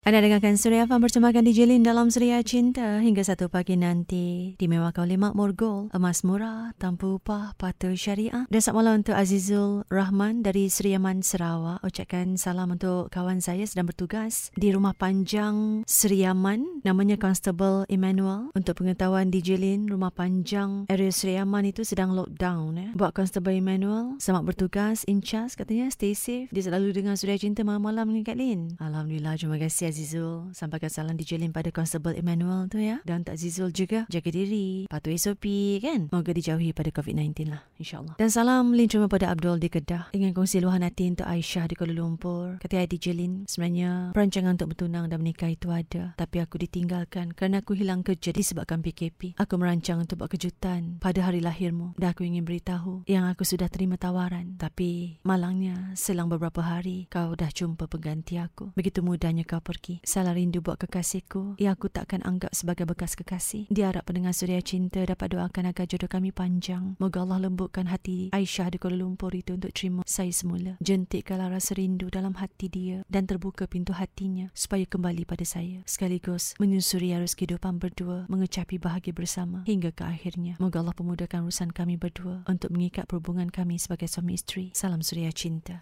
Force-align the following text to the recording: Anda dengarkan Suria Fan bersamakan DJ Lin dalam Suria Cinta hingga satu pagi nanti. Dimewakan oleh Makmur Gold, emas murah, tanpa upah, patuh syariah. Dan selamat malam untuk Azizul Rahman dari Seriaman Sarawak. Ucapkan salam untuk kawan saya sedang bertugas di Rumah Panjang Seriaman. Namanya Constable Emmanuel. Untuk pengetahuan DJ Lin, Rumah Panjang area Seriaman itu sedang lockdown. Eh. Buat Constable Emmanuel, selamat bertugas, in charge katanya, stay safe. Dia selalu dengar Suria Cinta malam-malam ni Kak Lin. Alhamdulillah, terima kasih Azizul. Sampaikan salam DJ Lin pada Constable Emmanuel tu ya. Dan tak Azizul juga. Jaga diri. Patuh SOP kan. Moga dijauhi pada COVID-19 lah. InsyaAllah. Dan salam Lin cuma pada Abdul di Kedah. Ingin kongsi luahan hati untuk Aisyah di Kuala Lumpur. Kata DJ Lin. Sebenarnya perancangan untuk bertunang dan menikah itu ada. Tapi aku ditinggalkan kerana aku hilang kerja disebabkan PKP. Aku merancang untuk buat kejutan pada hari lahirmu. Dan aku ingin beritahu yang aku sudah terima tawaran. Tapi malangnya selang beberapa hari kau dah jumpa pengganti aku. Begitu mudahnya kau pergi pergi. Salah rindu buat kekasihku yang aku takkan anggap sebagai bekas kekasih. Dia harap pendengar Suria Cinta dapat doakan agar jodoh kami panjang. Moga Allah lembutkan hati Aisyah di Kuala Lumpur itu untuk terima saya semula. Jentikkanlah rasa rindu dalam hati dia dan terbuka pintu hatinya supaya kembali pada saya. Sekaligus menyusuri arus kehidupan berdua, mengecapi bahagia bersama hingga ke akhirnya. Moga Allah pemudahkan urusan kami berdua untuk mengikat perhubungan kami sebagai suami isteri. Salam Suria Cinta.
Anda 0.00 0.24
dengarkan 0.24 0.56
Suria 0.56 0.88
Fan 0.88 1.04
bersamakan 1.04 1.44
DJ 1.44 1.68
Lin 1.68 1.84
dalam 1.84 2.08
Suria 2.08 2.40
Cinta 2.40 3.04
hingga 3.04 3.20
satu 3.20 3.52
pagi 3.52 3.76
nanti. 3.76 4.56
Dimewakan 4.56 5.04
oleh 5.04 5.20
Makmur 5.20 5.52
Gold, 5.52 5.92
emas 5.92 6.24
murah, 6.24 6.72
tanpa 6.80 7.20
upah, 7.20 7.52
patuh 7.60 7.92
syariah. 7.92 8.48
Dan 8.48 8.64
selamat 8.64 8.80
malam 8.80 8.94
untuk 9.04 9.12
Azizul 9.12 9.84
Rahman 9.92 10.40
dari 10.40 10.72
Seriaman 10.72 11.20
Sarawak. 11.20 11.84
Ucapkan 11.84 12.40
salam 12.40 12.80
untuk 12.80 13.12
kawan 13.12 13.44
saya 13.44 13.68
sedang 13.68 13.92
bertugas 13.92 14.48
di 14.56 14.72
Rumah 14.72 14.96
Panjang 14.96 15.84
Seriaman. 15.84 16.80
Namanya 16.80 17.20
Constable 17.20 17.84
Emmanuel. 17.92 18.48
Untuk 18.56 18.80
pengetahuan 18.80 19.28
DJ 19.28 19.60
Lin, 19.60 19.84
Rumah 19.84 20.16
Panjang 20.16 20.88
area 20.88 21.12
Seriaman 21.12 21.68
itu 21.68 21.84
sedang 21.84 22.16
lockdown. 22.16 22.72
Eh. 22.80 22.90
Buat 22.96 23.12
Constable 23.12 23.52
Emmanuel, 23.52 24.16
selamat 24.16 24.48
bertugas, 24.48 25.04
in 25.04 25.20
charge 25.20 25.60
katanya, 25.60 25.92
stay 25.92 26.16
safe. 26.16 26.48
Dia 26.48 26.72
selalu 26.72 26.96
dengar 26.96 27.20
Suria 27.20 27.36
Cinta 27.36 27.68
malam-malam 27.68 28.08
ni 28.08 28.24
Kak 28.24 28.40
Lin. 28.40 28.80
Alhamdulillah, 28.80 29.36
terima 29.36 29.60
kasih 29.60 29.89
Azizul. 29.90 30.54
Sampaikan 30.54 30.88
salam 30.88 31.18
DJ 31.18 31.42
Lin 31.42 31.50
pada 31.50 31.74
Constable 31.74 32.14
Emmanuel 32.14 32.70
tu 32.70 32.78
ya. 32.78 33.02
Dan 33.02 33.26
tak 33.26 33.36
Azizul 33.36 33.74
juga. 33.74 34.06
Jaga 34.06 34.30
diri. 34.30 34.86
Patuh 34.86 35.10
SOP 35.18 35.44
kan. 35.82 36.06
Moga 36.14 36.30
dijauhi 36.30 36.70
pada 36.70 36.94
COVID-19 36.94 37.50
lah. 37.50 37.66
InsyaAllah. 37.82 38.14
Dan 38.14 38.30
salam 38.30 38.70
Lin 38.70 38.86
cuma 38.86 39.10
pada 39.10 39.34
Abdul 39.34 39.58
di 39.58 39.66
Kedah. 39.66 40.14
Ingin 40.14 40.30
kongsi 40.30 40.62
luahan 40.62 40.86
hati 40.86 41.10
untuk 41.10 41.26
Aisyah 41.26 41.66
di 41.66 41.74
Kuala 41.74 41.98
Lumpur. 41.98 42.62
Kata 42.62 42.86
DJ 42.86 43.18
Lin. 43.18 43.50
Sebenarnya 43.50 44.14
perancangan 44.14 44.54
untuk 44.54 44.78
bertunang 44.78 45.10
dan 45.10 45.18
menikah 45.18 45.50
itu 45.50 45.74
ada. 45.74 46.14
Tapi 46.14 46.38
aku 46.38 46.62
ditinggalkan 46.62 47.34
kerana 47.34 47.66
aku 47.66 47.74
hilang 47.74 48.06
kerja 48.06 48.30
disebabkan 48.30 48.86
PKP. 48.86 49.34
Aku 49.42 49.58
merancang 49.58 49.98
untuk 49.98 50.22
buat 50.22 50.30
kejutan 50.30 51.02
pada 51.02 51.26
hari 51.26 51.42
lahirmu. 51.42 51.98
Dan 51.98 52.14
aku 52.14 52.22
ingin 52.22 52.46
beritahu 52.46 53.02
yang 53.10 53.26
aku 53.26 53.42
sudah 53.42 53.66
terima 53.66 53.98
tawaran. 53.98 54.54
Tapi 54.54 55.18
malangnya 55.26 55.96
selang 55.98 56.30
beberapa 56.30 56.62
hari 56.62 57.10
kau 57.10 57.34
dah 57.34 57.50
jumpa 57.50 57.90
pengganti 57.90 58.38
aku. 58.38 58.70
Begitu 58.76 59.02
mudahnya 59.02 59.42
kau 59.48 59.58
pergi 59.58 59.79
pergi. 59.80 60.04
Salah 60.04 60.36
rindu 60.36 60.60
buat 60.60 60.76
kekasihku 60.76 61.56
yang 61.56 61.72
aku 61.72 61.88
takkan 61.88 62.20
anggap 62.22 62.52
sebagai 62.52 62.84
bekas 62.84 63.16
kekasih. 63.16 63.66
Dia 63.72 63.88
harap 63.88 64.04
pendengar 64.04 64.36
Suria 64.36 64.60
Cinta 64.60 65.00
dapat 65.00 65.32
doakan 65.32 65.72
agar 65.72 65.88
jodoh 65.88 66.10
kami 66.12 66.30
panjang. 66.30 67.00
Moga 67.00 67.24
Allah 67.24 67.48
lembutkan 67.48 67.88
hati 67.88 68.28
Aisyah 68.36 68.76
di 68.76 68.78
Kuala 68.78 69.00
Lumpur 69.00 69.32
itu 69.32 69.56
untuk 69.56 69.72
terima 69.72 70.04
saya 70.04 70.28
semula. 70.30 70.76
Jentikkanlah 70.84 71.56
rasa 71.56 71.72
rindu 71.74 72.12
dalam 72.12 72.36
hati 72.36 72.68
dia 72.68 73.00
dan 73.08 73.24
terbuka 73.24 73.64
pintu 73.64 73.96
hatinya 73.96 74.52
supaya 74.52 74.84
kembali 74.84 75.24
pada 75.24 75.48
saya. 75.48 75.80
Sekaligus 75.88 76.52
menyusuri 76.60 77.16
arus 77.16 77.32
kehidupan 77.32 77.80
berdua, 77.80 78.28
mengecapi 78.28 78.76
bahagia 78.76 79.16
bersama 79.16 79.64
hingga 79.64 79.94
ke 79.96 80.04
akhirnya. 80.04 80.60
Moga 80.60 80.84
Allah 80.84 80.96
pemudahkan 80.96 81.48
urusan 81.48 81.72
kami 81.72 81.96
berdua 81.96 82.44
untuk 82.44 82.68
mengikat 82.74 83.08
perhubungan 83.08 83.48
kami 83.48 83.80
sebagai 83.80 84.10
suami 84.10 84.36
isteri. 84.36 84.74
Salam 84.76 85.00
Suria 85.00 85.32
Cinta. 85.32 85.78